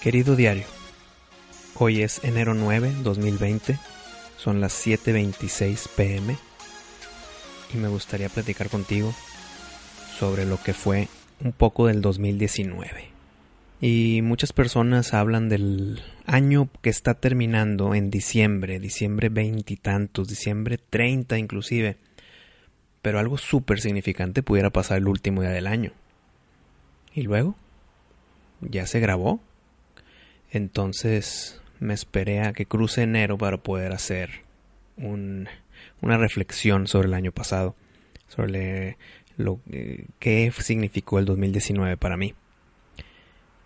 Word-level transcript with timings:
Querido 0.00 0.34
diario, 0.34 0.64
hoy 1.74 2.00
es 2.00 2.24
enero 2.24 2.54
9, 2.54 2.90
2020, 3.02 3.78
son 4.38 4.58
las 4.58 4.86
7.26 4.86 5.90
pm 5.94 6.38
y 7.74 7.76
me 7.76 7.88
gustaría 7.88 8.30
platicar 8.30 8.70
contigo 8.70 9.12
sobre 10.18 10.46
lo 10.46 10.56
que 10.56 10.72
fue 10.72 11.08
un 11.44 11.52
poco 11.52 11.86
del 11.86 12.00
2019. 12.00 13.08
Y 13.82 14.22
muchas 14.22 14.54
personas 14.54 15.12
hablan 15.12 15.50
del 15.50 16.02
año 16.24 16.70
que 16.80 16.88
está 16.88 17.12
terminando 17.12 17.94
en 17.94 18.10
diciembre, 18.10 18.80
diciembre 18.80 19.28
veintitantos, 19.28 20.28
diciembre 20.28 20.78
30 20.78 21.36
inclusive. 21.36 21.98
Pero 23.02 23.18
algo 23.18 23.36
súper 23.36 23.82
significante 23.82 24.42
pudiera 24.42 24.70
pasar 24.70 24.96
el 24.96 25.08
último 25.08 25.42
día 25.42 25.50
del 25.50 25.66
año. 25.66 25.92
¿Y 27.14 27.20
luego? 27.20 27.54
¿Ya 28.62 28.86
se 28.86 28.98
grabó? 28.98 29.40
Entonces 30.50 31.60
me 31.78 31.94
esperé 31.94 32.40
a 32.42 32.52
que 32.52 32.66
cruce 32.66 33.02
enero 33.02 33.38
para 33.38 33.58
poder 33.58 33.92
hacer 33.92 34.42
un, 34.96 35.48
una 36.00 36.16
reflexión 36.16 36.86
sobre 36.86 37.08
el 37.08 37.14
año 37.14 37.32
pasado, 37.32 37.74
sobre 38.28 38.96
lo 39.36 39.60
que 40.18 40.52
significó 40.58 41.18
el 41.18 41.24
2019 41.24 41.96
para 41.96 42.16
mí. 42.16 42.34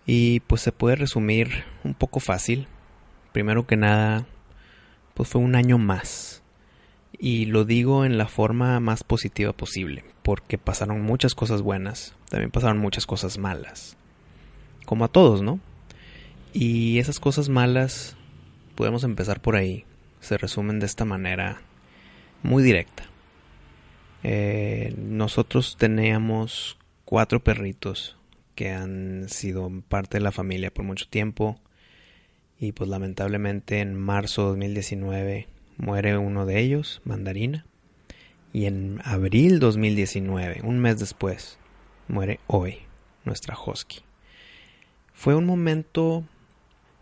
Y 0.06 0.40
pues 0.40 0.60
se 0.60 0.72
puede 0.72 0.96
resumir 0.96 1.64
un 1.82 1.94
poco 1.94 2.20
fácil. 2.20 2.68
Primero 3.32 3.66
que 3.66 3.76
nada, 3.76 4.26
pues 5.14 5.28
fue 5.28 5.40
un 5.40 5.54
año 5.56 5.78
más. 5.78 6.42
Y 7.18 7.46
lo 7.46 7.64
digo 7.64 8.04
en 8.04 8.18
la 8.18 8.26
forma 8.26 8.80
más 8.80 9.04
positiva 9.04 9.52
posible, 9.52 10.04
porque 10.22 10.58
pasaron 10.58 11.00
muchas 11.00 11.34
cosas 11.34 11.62
buenas, 11.62 12.14
también 12.28 12.50
pasaron 12.50 12.78
muchas 12.78 13.06
cosas 13.06 13.38
malas. 13.38 13.96
Como 14.84 15.04
a 15.04 15.08
todos, 15.08 15.40
¿no? 15.40 15.60
Y 16.56 17.00
esas 17.00 17.18
cosas 17.18 17.48
malas, 17.48 18.16
podemos 18.76 19.02
empezar 19.02 19.42
por 19.42 19.56
ahí, 19.56 19.84
se 20.20 20.38
resumen 20.38 20.78
de 20.78 20.86
esta 20.86 21.04
manera 21.04 21.60
muy 22.44 22.62
directa. 22.62 23.02
Eh, 24.22 24.94
nosotros 24.96 25.76
teníamos 25.76 26.78
cuatro 27.04 27.42
perritos 27.42 28.16
que 28.54 28.70
han 28.70 29.28
sido 29.28 29.68
parte 29.88 30.18
de 30.18 30.22
la 30.22 30.30
familia 30.30 30.72
por 30.72 30.84
mucho 30.84 31.08
tiempo 31.08 31.60
y 32.60 32.70
pues 32.70 32.88
lamentablemente 32.88 33.80
en 33.80 33.96
marzo 33.96 34.42
de 34.42 34.48
2019 34.50 35.48
muere 35.76 36.16
uno 36.18 36.46
de 36.46 36.60
ellos, 36.60 37.02
Mandarina, 37.04 37.66
y 38.52 38.66
en 38.66 39.00
abril 39.04 39.58
2019, 39.58 40.60
un 40.62 40.78
mes 40.78 41.00
después, 41.00 41.58
muere 42.06 42.38
hoy 42.46 42.78
nuestra 43.24 43.58
Husky. 43.58 44.02
Fue 45.12 45.34
un 45.34 45.46
momento 45.46 46.24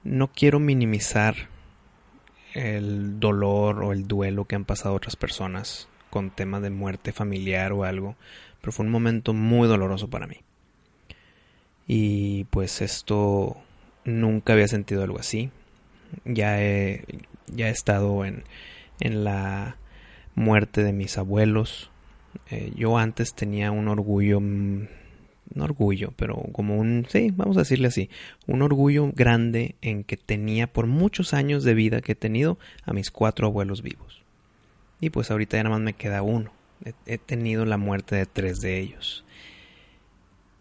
no 0.04 0.32
quiero 0.32 0.58
minimizar 0.58 1.48
el 2.54 3.18
dolor 3.18 3.82
o 3.82 3.92
el 3.92 4.06
duelo 4.06 4.44
que 4.44 4.56
han 4.56 4.64
pasado 4.64 4.94
otras 4.94 5.16
personas 5.16 5.88
con 6.10 6.30
tema 6.30 6.60
de 6.60 6.70
muerte 6.70 7.12
familiar 7.12 7.72
o 7.72 7.84
algo, 7.84 8.16
pero 8.60 8.72
fue 8.72 8.84
un 8.84 8.92
momento 8.92 9.32
muy 9.32 9.66
doloroso 9.68 10.10
para 10.10 10.26
mí. 10.26 10.36
Y 11.86 12.44
pues 12.44 12.82
esto 12.82 13.56
nunca 14.04 14.52
había 14.52 14.68
sentido 14.68 15.02
algo 15.02 15.18
así. 15.18 15.50
Ya 16.24 16.62
he, 16.62 17.04
ya 17.46 17.68
he 17.68 17.70
estado 17.70 18.24
en, 18.24 18.44
en 19.00 19.24
la 19.24 19.78
muerte 20.34 20.82
de 20.84 20.92
mis 20.92 21.18
abuelos. 21.18 21.90
Eh, 22.50 22.72
yo 22.76 22.98
antes 22.98 23.34
tenía 23.34 23.70
un 23.70 23.88
orgullo 23.88 24.40
no 25.54 25.64
orgullo, 25.64 26.12
pero 26.16 26.36
como 26.52 26.76
un, 26.76 27.06
sí, 27.08 27.30
vamos 27.34 27.56
a 27.56 27.60
decirle 27.60 27.88
así, 27.88 28.10
un 28.46 28.62
orgullo 28.62 29.10
grande 29.12 29.76
en 29.80 30.04
que 30.04 30.16
tenía 30.16 30.66
por 30.66 30.86
muchos 30.86 31.34
años 31.34 31.64
de 31.64 31.74
vida 31.74 32.00
que 32.00 32.12
he 32.12 32.16
tenido 32.16 32.58
a 32.84 32.92
mis 32.92 33.10
cuatro 33.10 33.46
abuelos 33.46 33.82
vivos. 33.82 34.22
Y 35.00 35.10
pues 35.10 35.30
ahorita 35.30 35.56
ya 35.56 35.64
nada 35.64 35.76
más 35.76 35.84
me 35.84 35.94
queda 35.94 36.22
uno. 36.22 36.52
He, 37.06 37.18
tenido 37.18 37.64
la 37.64 37.76
muerte 37.76 38.16
de 38.16 38.26
tres 38.26 38.60
de 38.60 38.80
ellos. 38.80 39.24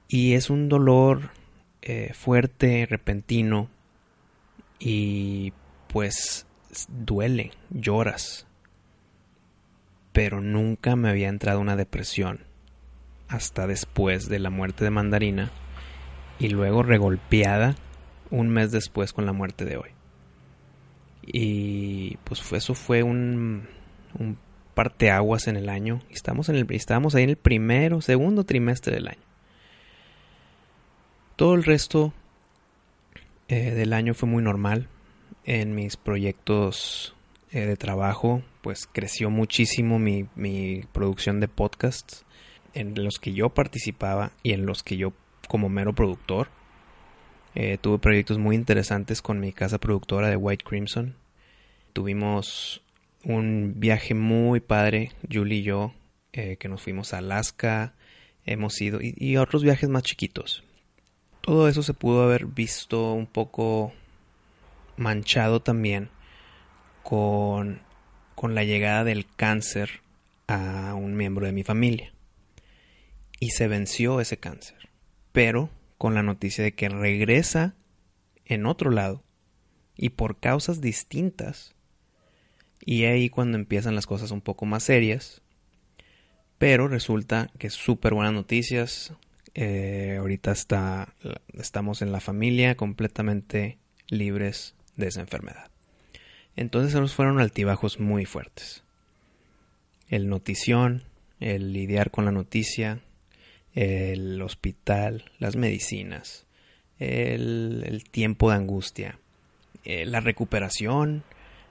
Y 0.07 0.33
es 0.33 0.49
un 0.49 0.69
dolor 0.69 1.31
eh, 1.81 2.11
fuerte, 2.13 2.85
repentino, 2.87 3.69
y 4.79 5.53
pues 5.87 6.45
duele, 6.87 7.51
lloras. 7.69 8.47
Pero 10.11 10.41
nunca 10.41 10.95
me 10.95 11.09
había 11.09 11.29
entrado 11.29 11.59
una 11.59 11.75
depresión 11.75 12.50
hasta 13.31 13.65
después 13.65 14.27
de 14.27 14.39
la 14.39 14.49
muerte 14.49 14.83
de 14.83 14.91
Mandarina 14.91 15.51
y 16.37 16.49
luego 16.49 16.83
regolpeada 16.83 17.75
un 18.29 18.49
mes 18.49 18.71
después 18.71 19.13
con 19.13 19.25
la 19.25 19.31
muerte 19.31 19.63
de 19.63 19.77
hoy. 19.77 19.89
Y 21.21 22.17
pues 22.25 22.51
eso 22.51 22.75
fue 22.75 23.03
un, 23.03 23.67
parteaguas 24.73 25.47
en 25.47 25.55
el 25.55 25.69
año. 25.69 26.01
Estamos 26.09 26.49
en 26.49 26.57
el, 26.57 26.67
estábamos 26.71 27.15
ahí 27.15 27.23
en 27.23 27.29
el 27.29 27.37
primero, 27.37 28.01
segundo 28.01 28.43
trimestre 28.43 28.95
del 28.95 29.07
año. 29.07 29.23
Todo 31.37 31.53
el 31.55 31.63
resto 31.63 32.13
eh, 33.47 33.71
del 33.71 33.93
año 33.93 34.13
fue 34.13 34.27
muy 34.27 34.43
normal. 34.43 34.89
En 35.45 35.73
mis 35.73 35.95
proyectos 35.95 37.15
eh, 37.51 37.65
de 37.65 37.77
trabajo, 37.77 38.43
pues 38.61 38.89
creció 38.91 39.29
muchísimo 39.29 39.99
mi 39.99 40.83
producción 40.91 41.39
de 41.39 41.47
podcasts 41.47 42.25
en 42.73 43.03
los 43.03 43.19
que 43.19 43.33
yo 43.33 43.49
participaba 43.49 44.31
y 44.43 44.53
en 44.53 44.65
los 44.65 44.83
que 44.83 44.97
yo 44.97 45.13
como 45.47 45.69
mero 45.69 45.93
productor. 45.93 46.49
Eh, 47.55 47.77
tuve 47.79 47.99
proyectos 47.99 48.37
muy 48.37 48.55
interesantes 48.55 49.21
con 49.21 49.39
mi 49.39 49.51
casa 49.51 49.77
productora 49.77 50.29
de 50.29 50.37
White 50.37 50.63
Crimson. 50.63 51.15
Tuvimos 51.93 52.81
un 53.25 53.73
viaje 53.75 54.13
muy 54.13 54.61
padre, 54.61 55.11
Julie 55.31 55.59
y 55.59 55.63
yo, 55.63 55.93
eh, 56.31 56.55
que 56.57 56.69
nos 56.69 56.81
fuimos 56.81 57.13
a 57.13 57.17
Alaska, 57.17 57.93
hemos 58.45 58.79
ido, 58.81 58.99
y, 59.01 59.35
otros 59.37 59.63
viajes 59.63 59.89
más 59.89 60.03
chiquitos. 60.03 60.63
Todo 61.41 61.67
eso 61.67 61.83
se 61.83 61.93
pudo 61.93 62.23
haber 62.23 62.45
visto 62.45 63.11
un 63.11 63.27
poco 63.27 63.91
manchado 64.95 65.61
también 65.61 66.09
con, 67.03 67.81
con 68.35 68.55
la 68.55 68.63
llegada 68.63 69.03
del 69.03 69.25
cáncer 69.35 70.01
a 70.47 70.93
un 70.95 71.15
miembro 71.15 71.45
de 71.45 71.51
mi 71.51 71.63
familia 71.63 72.13
y 73.41 73.49
se 73.49 73.67
venció 73.67 74.21
ese 74.21 74.37
cáncer. 74.37 74.77
Pero 75.33 75.69
con 75.97 76.13
la 76.13 76.23
noticia 76.23 76.63
de 76.63 76.73
que 76.73 76.87
regresa 76.87 77.75
en 78.45 78.67
otro 78.67 78.91
lado 78.91 79.23
y 79.97 80.09
por 80.09 80.39
causas 80.39 80.79
distintas. 80.79 81.73
Y 82.85 83.05
ahí 83.05 83.29
cuando 83.29 83.57
empiezan 83.57 83.95
las 83.95 84.05
cosas 84.05 84.29
un 84.29 84.41
poco 84.41 84.65
más 84.65 84.83
serias. 84.83 85.41
Pero 86.59 86.87
resulta 86.87 87.49
que 87.57 87.71
súper 87.71 88.13
buenas 88.13 88.33
noticias. 88.33 89.13
Eh, 89.55 90.17
ahorita 90.19 90.51
está, 90.51 91.15
estamos 91.53 92.03
en 92.03 92.11
la 92.11 92.19
familia 92.19 92.75
completamente 92.75 93.79
libres 94.07 94.75
de 94.97 95.07
esa 95.07 95.21
enfermedad. 95.21 95.71
Entonces 96.55 96.93
nos 96.93 97.15
fueron 97.15 97.39
altibajos 97.39 97.99
muy 97.99 98.25
fuertes. 98.25 98.83
El 100.09 100.29
notición, 100.29 101.05
el 101.39 101.73
lidiar 101.73 102.11
con 102.11 102.25
la 102.25 102.31
noticia, 102.31 103.01
el 103.73 104.41
hospital, 104.41 105.25
las 105.39 105.55
medicinas, 105.55 106.45
el, 106.99 108.03
tiempo 108.11 108.49
de 108.49 108.57
angustia, 108.57 109.19
eh, 109.83 110.05
la 110.05 110.19
recuperación, 110.19 111.23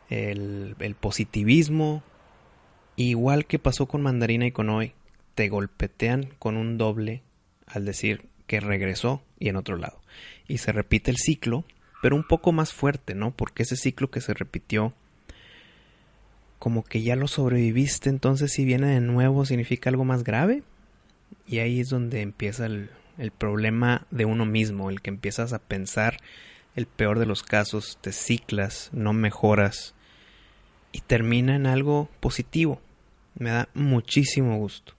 el, 0.08 0.76
el 0.78 0.94
positivismo, 0.94 2.02
igual 2.96 3.46
que 3.46 3.58
pasó 3.58 3.86
con 3.86 4.02
Mandarina 4.02 4.46
y 4.46 4.52
con 4.52 4.70
hoy, 4.70 4.92
te 5.34 5.48
golpetean 5.48 6.30
con 6.38 6.56
un 6.56 6.78
doble 6.78 7.22
al 7.66 7.84
decir 7.84 8.26
que 8.46 8.60
regresó 8.60 9.22
y 9.38 9.48
en 9.48 9.56
otro 9.56 9.76
lado. 9.76 10.00
Y 10.48 10.58
se 10.58 10.72
repite 10.72 11.10
el 11.10 11.16
ciclo 11.16 11.64
pero 12.00 12.16
un 12.16 12.24
poco 12.24 12.52
más 12.52 12.72
fuerte, 12.72 13.14
¿no? 13.14 13.30
Porque 13.32 13.62
ese 13.62 13.76
ciclo 13.76 14.10
que 14.10 14.20
se 14.20 14.34
repitió, 14.34 14.94
como 16.58 16.84
que 16.84 17.02
ya 17.02 17.16
lo 17.16 17.28
sobreviviste, 17.28 18.10
entonces 18.10 18.52
si 18.52 18.64
viene 18.64 18.88
de 18.88 19.00
nuevo 19.00 19.44
significa 19.44 19.90
algo 19.90 20.04
más 20.04 20.24
grave. 20.24 20.62
Y 21.50 21.58
ahí 21.58 21.80
es 21.80 21.88
donde 21.88 22.22
empieza 22.22 22.66
el, 22.66 22.90
problema 23.36 24.06
de 24.12 24.24
uno 24.24 24.46
mismo, 24.46 24.88
el 24.88 25.02
que 25.02 25.10
empiezas 25.10 25.52
a 25.52 25.58
pensar 25.58 26.18
el 26.76 26.86
peor 26.86 27.18
de 27.18 27.26
los 27.26 27.42
casos, 27.42 27.98
te 28.00 28.12
ciclas, 28.12 28.88
no 28.92 29.12
mejoras 29.12 29.96
y 30.92 31.00
termina 31.00 31.56
en 31.56 31.66
algo 31.66 32.08
positivo. 32.20 32.80
Me 33.34 33.50
da 33.50 33.68
muchísimo 33.74 34.58
gusto. 34.58 34.94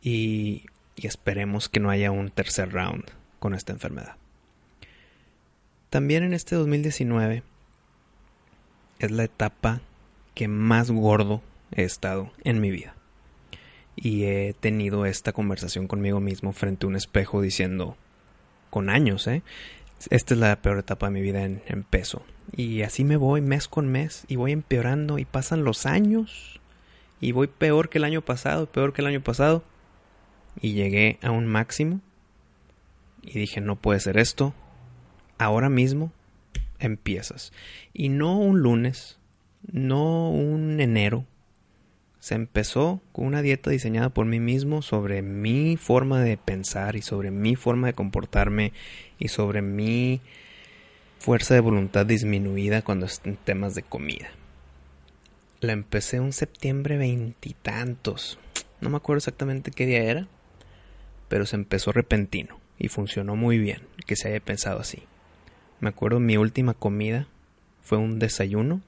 Y, 0.00 0.66
y 0.94 1.08
esperemos 1.08 1.68
que 1.68 1.80
no 1.80 1.90
haya 1.90 2.12
un 2.12 2.30
tercer 2.30 2.70
round 2.70 3.04
con 3.40 3.54
esta 3.54 3.72
enfermedad. 3.72 4.14
También 5.90 6.22
en 6.22 6.34
este 6.34 6.54
2019 6.54 7.42
es 9.00 9.10
la 9.10 9.24
etapa 9.24 9.80
que 10.36 10.46
más 10.46 10.92
gordo 10.92 11.42
he 11.72 11.82
estado 11.82 12.30
en 12.44 12.60
mi 12.60 12.70
vida. 12.70 12.94
Y 13.96 14.24
he 14.24 14.54
tenido 14.58 15.06
esta 15.06 15.32
conversación 15.32 15.86
conmigo 15.86 16.20
mismo 16.20 16.52
frente 16.52 16.86
a 16.86 16.88
un 16.88 16.96
espejo 16.96 17.42
diciendo, 17.42 17.96
con 18.70 18.88
años, 18.88 19.26
¿eh? 19.26 19.42
Esta 20.10 20.34
es 20.34 20.40
la 20.40 20.56
peor 20.56 20.78
etapa 20.78 21.06
de 21.06 21.12
mi 21.12 21.20
vida 21.20 21.44
en, 21.44 21.62
en 21.66 21.84
peso. 21.84 22.22
Y 22.56 22.82
así 22.82 23.04
me 23.04 23.16
voy 23.16 23.40
mes 23.40 23.68
con 23.68 23.88
mes 23.88 24.24
y 24.28 24.36
voy 24.36 24.52
empeorando 24.52 25.18
y 25.18 25.24
pasan 25.24 25.62
los 25.62 25.86
años 25.86 26.60
y 27.20 27.30
voy 27.30 27.46
peor 27.46 27.88
que 27.88 27.98
el 27.98 28.04
año 28.04 28.20
pasado, 28.20 28.66
peor 28.66 28.92
que 28.92 29.00
el 29.00 29.06
año 29.06 29.20
pasado. 29.22 29.62
Y 30.60 30.72
llegué 30.72 31.18
a 31.22 31.30
un 31.30 31.46
máximo 31.46 32.00
y 33.22 33.38
dije, 33.38 33.60
no 33.60 33.76
puede 33.76 34.00
ser 34.00 34.18
esto. 34.18 34.54
Ahora 35.38 35.68
mismo 35.68 36.12
empiezas. 36.80 37.52
Y 37.94 38.08
no 38.08 38.36
un 38.38 38.60
lunes, 38.60 39.18
no 39.70 40.30
un 40.30 40.80
enero. 40.80 41.24
Se 42.22 42.36
empezó 42.36 43.00
con 43.10 43.26
una 43.26 43.42
dieta 43.42 43.68
diseñada 43.68 44.10
por 44.10 44.26
mí 44.26 44.38
mismo 44.38 44.80
sobre 44.80 45.22
mi 45.22 45.76
forma 45.76 46.22
de 46.22 46.36
pensar 46.36 46.94
y 46.94 47.02
sobre 47.02 47.32
mi 47.32 47.56
forma 47.56 47.88
de 47.88 47.94
comportarme 47.94 48.72
y 49.18 49.26
sobre 49.26 49.60
mi 49.60 50.20
fuerza 51.18 51.54
de 51.54 51.60
voluntad 51.60 52.06
disminuida 52.06 52.82
cuando 52.82 53.08
en 53.24 53.36
temas 53.38 53.74
de 53.74 53.82
comida. 53.82 54.28
La 55.58 55.72
empecé 55.72 56.20
un 56.20 56.32
septiembre 56.32 56.96
veintitantos. 56.96 58.38
No 58.80 58.88
me 58.88 58.98
acuerdo 58.98 59.18
exactamente 59.18 59.72
qué 59.72 59.86
día 59.86 60.04
era, 60.04 60.28
pero 61.26 61.44
se 61.44 61.56
empezó 61.56 61.90
repentino 61.90 62.60
y 62.78 62.86
funcionó 62.86 63.34
muy 63.34 63.58
bien 63.58 63.80
que 64.06 64.14
se 64.14 64.28
haya 64.28 64.38
pensado 64.38 64.78
así. 64.78 65.02
Me 65.80 65.88
acuerdo 65.88 66.20
mi 66.20 66.36
última 66.36 66.74
comida 66.74 67.26
fue 67.82 67.98
un 67.98 68.20
desayuno, 68.20 68.80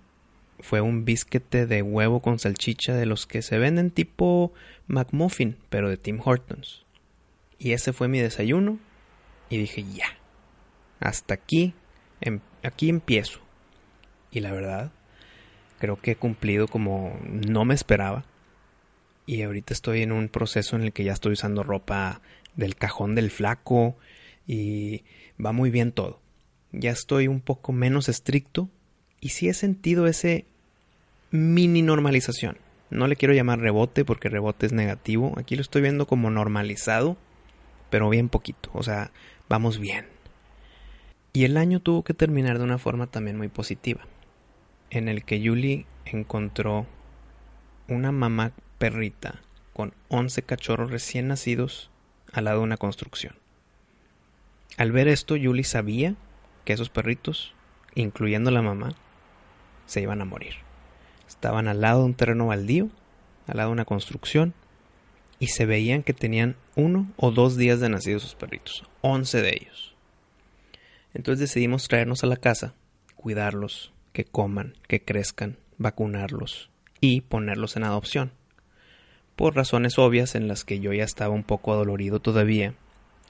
fue 0.61 0.81
un 0.81 1.05
bisquete 1.05 1.67
de 1.67 1.83
huevo 1.83 2.21
con 2.21 2.39
salchicha 2.39 2.95
de 2.95 3.07
los 3.07 3.27
que 3.27 3.43
se 3.43 3.59
venden 3.59 3.91
tipo 3.91 4.53
McMuffin, 4.87 5.57
pero 5.71 5.89
de 5.89 5.97
Tim 5.97 6.21
Hortons. 6.25 6.85
Y 7.59 7.73
ese 7.73 7.93
fue 7.93 8.09
mi 8.09 8.21
desayuno 8.21 8.79
y 9.49 9.59
dije 9.59 9.85
ya, 9.85 10.07
hasta 11.01 11.35
aquí 11.35 11.75
Em, 12.25 12.41
aquí 12.63 12.89
empiezo. 12.89 13.41
Y 14.31 14.41
la 14.41 14.51
verdad, 14.53 14.93
creo 15.79 16.01
que 16.01 16.13
he 16.13 16.17
cumplido 16.17 16.69
como 16.69 17.19
no 17.23 17.65
me 17.67 17.75
esperaba. 17.75 18.25
Y 19.27 19.43
ahorita 19.43 19.75
estoy 19.75 20.03
en 20.03 20.13
un 20.13 20.29
proceso 20.29 20.77
en 20.77 20.83
el 20.83 20.93
que 20.93 21.05
ya 21.05 21.13
estoy 21.13 21.35
usando 21.35 21.63
ropa 21.63 22.23
del 22.57 22.77
cajón 22.77 23.15
del 23.15 23.31
flaco 23.31 23.97
y 24.47 25.05
va 25.45 25.53
muy 25.53 25.71
bien 25.71 25.93
todo. 25.93 26.21
Ya 26.73 26.91
estoy 26.91 27.29
un 27.29 27.41
poco 27.41 27.73
menos 27.73 28.09
estricto 28.09 28.71
y 29.25 29.31
sí 29.31 29.49
he 29.49 29.55
sentido 29.55 30.07
ese 30.07 30.45
mini 31.31 31.81
normalización. 31.81 32.59
No 32.91 33.09
le 33.09 33.17
quiero 33.17 33.33
llamar 33.33 33.59
rebote 33.59 34.05
porque 34.05 34.29
rebote 34.29 34.67
es 34.67 34.75
negativo. 34.75 35.33
Aquí 35.39 35.57
lo 35.57 35.63
estoy 35.63 35.81
viendo 35.81 36.07
como 36.07 36.29
normalizado, 36.29 37.17
pero 37.89 38.11
bien 38.11 38.29
poquito. 38.29 38.69
O 38.75 38.83
sea, 38.83 39.13
vamos 39.49 39.79
bien. 39.79 40.05
Y 41.33 41.45
el 41.45 41.57
año 41.57 41.81
tuvo 41.81 42.05
que 42.05 42.13
terminar 42.13 42.59
de 42.59 42.65
una 42.65 42.77
forma 42.77 43.07
también 43.07 43.39
muy 43.39 43.49
positiva, 43.49 44.03
en 44.91 45.09
el 45.09 45.25
que 45.25 45.41
Julie 45.43 45.87
encontró 46.05 46.87
una 47.89 48.13
mamá 48.13 48.53
perrita 48.77 49.41
con 49.73 49.95
11 50.09 50.43
cachorros 50.43 50.91
recién 50.91 51.29
nacidos 51.29 51.91
al 52.31 52.45
lado 52.45 52.59
de 52.59 52.65
una 52.65 52.77
construcción. 52.77 53.37
Al 54.77 54.93
ver 54.93 55.09
esto, 55.09 55.35
Julie 55.43 55.65
sabía 55.65 56.15
que 56.67 56.75
esos 56.75 56.91
perritos, 56.91 57.55
incluyendo 57.95 58.51
la 58.51 58.61
mamá, 58.61 58.95
se 59.87 60.01
iban 60.01 60.21
a 60.21 60.25
morir. 60.25 60.55
Estaban 61.29 61.69
al 61.69 61.81
lado 61.81 62.01
de 62.01 62.07
un 62.07 62.15
terreno 62.15 62.47
baldío, 62.47 62.89
al 63.47 63.57
lado 63.57 63.71
de 63.71 63.75
una 63.75 63.85
construcción, 63.85 64.55
y 65.39 65.49
se 65.49 65.67
veían 65.67 66.03
que 66.03 66.15
tenían 66.15 66.57
uno 66.77 67.11
o 67.17 67.31
dos 67.31 67.57
días 67.57 67.81
de 67.81 67.89
nacidos 67.89 68.23
sus 68.23 68.35
perritos, 68.35 68.85
11 69.03 69.43
de 69.43 69.51
ellos. 69.51 69.95
Entonces 71.13 71.41
decidimos 71.41 71.89
traernos 71.89 72.25
a 72.25 72.27
la 72.27 72.37
casa, 72.37 72.75
cuidarlos, 73.15 73.93
que 74.13 74.25
coman, 74.25 74.75
que 74.89 75.03
crezcan, 75.03 75.59
vacunarlos 75.79 76.71
y 77.01 77.23
ponerlos 77.23 77.77
en 77.77 77.85
adopción. 77.85 78.33
Por 79.37 79.57
razones 79.57 79.99
obvias 79.99 80.35
en 80.35 80.49
las 80.49 80.65
que 80.65 80.79
yo 80.79 80.93
ya 80.93 81.05
estaba 81.05 81.35
un 81.35 81.43
poco 81.43 81.73
adolorido 81.73 82.21
todavía, 82.21 82.75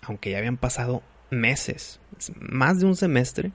aunque 0.03 0.31
ya 0.31 0.39
habían 0.39 0.59
pasado 0.59 1.03
meses, 1.31 2.01
más 2.39 2.79
de 2.79 2.87
un 2.87 2.97
semestre, 2.97 3.53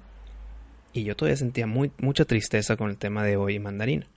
y 0.93 1.03
yo 1.03 1.15
todavía 1.15 1.37
sentía 1.37 1.67
mucha 1.67 2.25
tristeza 2.25 2.75
con 2.75 2.89
el 2.89 2.97
tema 2.97 3.23
de 3.23 3.37
hoy 3.37 3.59
mandarina. 3.59 4.07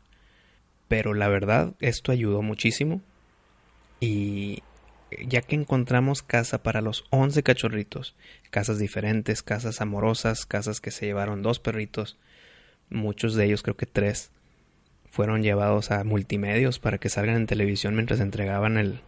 Pero 0.88 1.14
la 1.14 1.28
verdad, 1.28 1.74
esto 1.80 2.12
ayudó 2.12 2.42
muchísimo 2.42 3.00
y 4.00 4.62
ya 5.26 5.42
que 5.42 5.54
encontramos 5.54 6.22
casa 6.22 6.62
para 6.62 6.80
los 6.80 7.04
11 7.10 7.42
cachorritos, 7.42 8.14
casas 8.50 8.78
diferentes, 8.78 9.42
casas 9.42 9.80
amorosas, 9.80 10.46
casas 10.46 10.80
que 10.80 10.90
se 10.90 11.06
llevaron 11.06 11.42
dos 11.42 11.60
perritos, 11.60 12.16
muchos 12.90 13.34
de 13.34 13.46
ellos, 13.46 13.62
creo 13.62 13.76
que 13.76 13.86
tres, 13.86 14.30
fueron 15.10 15.42
llevados 15.42 15.90
a 15.90 16.04
multimedios 16.04 16.78
para 16.78 16.98
que 16.98 17.10
salgan 17.10 17.36
en 17.36 17.46
televisión 17.46 17.94
mientras 17.94 18.20
entregaban 18.20 18.78
el, 18.78 19.00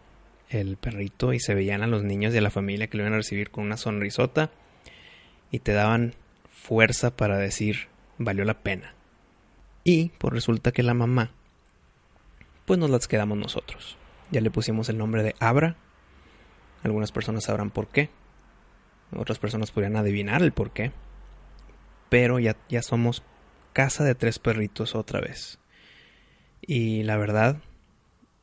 el 0.50 0.76
perrito 0.76 1.32
y 1.32 1.40
se 1.40 1.54
veían 1.54 1.82
a 1.82 1.86
los 1.86 2.02
niños 2.02 2.34
y 2.34 2.38
a 2.38 2.42
la 2.42 2.50
familia 2.50 2.88
que 2.88 2.98
lo 2.98 3.04
iban 3.04 3.14
a 3.14 3.18
recibir 3.18 3.50
con 3.50 3.64
una 3.64 3.76
sonrisota 3.76 4.50
y 5.50 5.60
te 5.60 5.72
daban 5.72 6.14
fuerza 6.64 7.14
para 7.14 7.38
decir 7.38 7.88
valió 8.18 8.44
la 8.44 8.62
pena. 8.62 8.94
Y 9.84 10.10
pues 10.18 10.32
resulta 10.32 10.72
que 10.72 10.82
la 10.82 10.94
mamá, 10.94 11.30
pues 12.64 12.78
nos 12.78 12.90
las 12.90 13.06
quedamos 13.06 13.38
nosotros. 13.38 13.96
Ya 14.30 14.40
le 14.40 14.50
pusimos 14.50 14.88
el 14.88 14.98
nombre 14.98 15.22
de 15.22 15.36
Abra 15.38 15.76
algunas 16.84 17.12
personas 17.12 17.44
sabrán 17.44 17.70
por 17.70 17.88
qué. 17.88 18.10
Otras 19.16 19.38
personas 19.38 19.70
podrían 19.70 19.96
adivinar 19.96 20.42
el 20.42 20.52
por 20.52 20.70
qué. 20.70 20.92
Pero 22.10 22.38
ya, 22.38 22.56
ya 22.68 22.82
somos 22.82 23.22
casa 23.72 24.04
de 24.04 24.14
tres 24.14 24.38
perritos 24.38 24.94
otra 24.94 25.20
vez. 25.20 25.58
Y 26.60 27.02
la 27.02 27.16
verdad, 27.16 27.56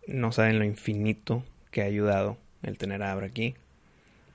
no 0.07 0.31
saben 0.31 0.57
lo 0.57 0.65
infinito 0.65 1.43
que 1.69 1.83
ha 1.83 1.85
ayudado 1.85 2.37
el 2.63 2.79
tener 2.79 3.03
a 3.03 3.11
Abra 3.11 3.27
aquí. 3.27 3.53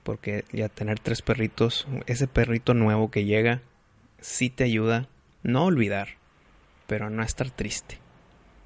Porque 0.05 0.45
ya 0.53 0.69
tener 0.69 1.01
tres 1.01 1.21
perritos, 1.21 1.89
ese 2.07 2.29
perrito 2.29 2.75
nuevo 2.75 3.11
que 3.11 3.25
llega, 3.25 3.61
sí 4.21 4.51
te 4.51 4.65
ayuda, 4.65 5.09
no 5.43 5.65
olvidar, 5.65 6.09
pero 6.87 7.11
no 7.11 7.23
estar 7.23 7.51
triste. 7.51 7.99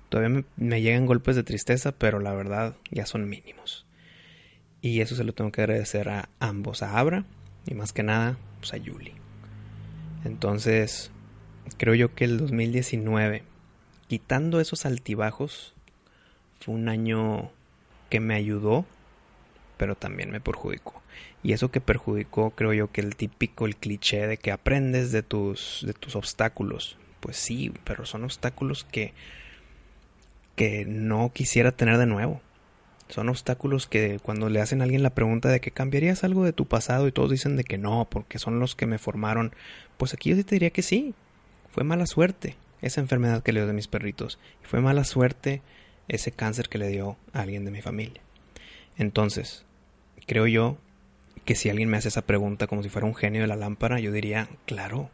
Todavía 0.09 0.45
me 0.57 0.83
llegan 0.83 1.07
golpes 1.07 1.37
de 1.37 1.43
tristeza, 1.43 1.93
pero 1.93 2.19
la 2.19 2.35
verdad 2.35 2.75
ya 2.91 3.07
son 3.07 3.29
mínimos. 3.29 3.87
Y 4.83 5.01
eso 5.01 5.15
se 5.15 5.25
lo 5.25 5.35
tengo 5.35 5.53
que 5.53 5.61
agradecer 5.61 6.09
a 6.09 6.29
ambos, 6.41 6.83
a 6.83 6.99
Abra 6.99 7.25
y 7.67 7.75
más 7.75 7.93
que 7.93 8.03
nada 8.03 8.37
pues 8.61 8.75
a 8.75 8.79
Yuli. 8.79 9.13
Entonces, 10.25 11.11
creo 11.77 11.95
yo 11.95 12.15
que 12.15 12.25
el 12.25 12.39
2019, 12.39 13.43
quitando 14.09 14.61
esos 14.61 14.85
altibajos, 14.87 15.75
fue 16.61 16.75
un 16.75 16.89
año 16.89 17.51
que 18.09 18.21
me 18.21 18.35
ayudó, 18.35 18.85
pero 19.81 19.95
también 19.95 20.31
me 20.31 20.43
perjudicó. 20.43 21.01
Y 21.43 21.55
eso 21.55 21.71
que 21.71 21.81
perjudicó, 21.81 22.51
creo 22.51 22.75
yo 22.75 22.93
que 22.93 23.01
el 23.01 23.17
típico, 23.17 23.65
el 23.65 23.77
cliché 23.77 24.27
de 24.27 24.37
que 24.37 24.53
aprendes 24.53 25.11
de 25.11 25.23
tus, 25.23 25.83
de 25.87 25.95
tus 25.95 26.17
obstáculos. 26.17 26.99
Pues 27.21 27.39
sí, 27.39 27.73
pero 27.85 28.05
son 28.05 28.25
obstáculos 28.25 28.85
que, 28.85 29.15
que 30.55 30.85
no 30.85 31.33
quisiera 31.33 31.73
tener 31.73 31.97
de 31.97 32.05
nuevo. 32.05 32.43
Son 33.09 33.31
obstáculos 33.31 33.87
que 33.87 34.21
cuando 34.23 34.51
le 34.51 34.61
hacen 34.61 34.83
a 34.83 34.85
alguien 34.85 35.03
la 35.03 35.15
pregunta 35.15 35.49
de 35.49 35.61
que 35.61 35.71
cambiarías 35.71 36.25
algo 36.25 36.45
de 36.45 36.53
tu 36.53 36.67
pasado 36.67 37.09
y 37.09 37.13
todos 37.13 37.31
dicen 37.31 37.57
de 37.57 37.65
que 37.65 37.79
no, 37.79 38.07
porque 38.11 38.39
son 38.39 38.61
los 38.61 38.77
que 38.77 38.85
me 38.85 38.99
formaron, 38.99 39.55
pues 39.97 40.13
aquí 40.13 40.29
yo 40.29 40.37
sí 40.37 40.45
te 40.45 40.57
diría 40.57 40.71
que 40.71 40.83
sí. 40.83 41.15
Fue 41.71 41.85
mala 41.85 42.05
suerte 42.05 42.55
esa 42.83 43.01
enfermedad 43.01 43.43
que 43.43 43.55
le 43.55 43.61
dio 43.61 43.67
de 43.67 43.73
mis 43.73 43.89
perritos. 43.89 44.39
Fue 44.63 44.83
mala 44.83 45.05
suerte 45.05 45.63
ese 46.07 46.33
cáncer 46.33 46.69
que 46.69 46.77
le 46.77 46.89
dio 46.89 47.17
a 47.33 47.41
alguien 47.41 47.65
de 47.65 47.71
mi 47.71 47.81
familia. 47.81 48.21
Entonces, 48.99 49.65
creo 50.31 50.47
yo 50.47 50.79
que 51.45 51.57
si 51.57 51.71
alguien 51.71 51.89
me 51.89 51.97
hace 51.97 52.07
esa 52.07 52.23
pregunta 52.23 52.69
como 52.69 52.85
si 52.85 52.89
fuera 52.89 53.05
un 53.05 53.17
genio 53.17 53.41
de 53.41 53.49
la 53.49 53.57
lámpara, 53.57 53.99
yo 53.99 54.13
diría, 54.13 54.49
claro, 54.65 55.11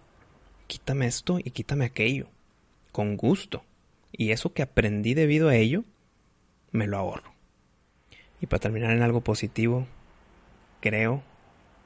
quítame 0.66 1.06
esto 1.06 1.38
y 1.38 1.52
quítame 1.52 1.86
aquello, 1.86 2.26
con 2.92 3.16
gusto. 3.16 3.64
Y 4.12 4.32
eso 4.32 4.52
que 4.52 4.60
aprendí 4.60 5.14
debido 5.14 5.48
a 5.48 5.56
ello, 5.56 5.84
me 6.70 6.86
lo 6.86 6.98
ahorro. 6.98 7.32
Y 8.42 8.46
para 8.46 8.60
terminar 8.60 8.90
en 8.90 9.00
algo 9.00 9.22
positivo, 9.22 9.86
creo 10.82 11.22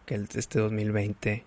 que 0.07 0.17
este 0.35 0.59
2020 0.59 1.45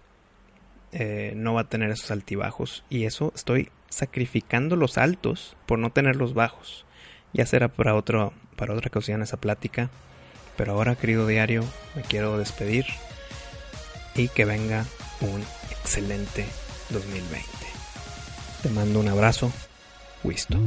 eh, 0.94 1.34
no 1.36 1.54
va 1.54 1.62
a 1.62 1.70
tener 1.70 1.92
esos 1.92 2.12
altibajos. 2.12 2.86
Y 2.90 3.04
eso 3.04 3.34
estoy 3.36 3.68
sacrificando 3.90 4.78
los 4.78 4.98
altos 4.98 5.58
por 5.66 5.80
no 5.80 5.92
tener 5.92 6.16
los 6.16 6.34
bajos. 6.34 6.86
Ya 7.34 7.46
será 7.46 7.68
para, 7.68 7.94
otro, 7.94 8.32
para 8.56 8.74
otra 8.74 8.88
ocasión 8.88 9.22
esa 9.22 9.36
plática. 9.36 9.90
Pero 10.58 10.74
ahora, 10.74 10.96
querido 10.96 11.26
diario, 11.28 11.64
me 11.96 12.02
quiero 12.04 12.38
despedir 12.38 12.86
y 14.16 14.28
que 14.30 14.46
venga 14.46 14.86
un 15.22 15.44
excelente 15.72 16.46
2020. 16.90 17.48
Te 18.62 18.70
mando 18.70 19.00
un 19.00 19.08
abrazo. 19.08 19.52
Wisto. 20.24 20.58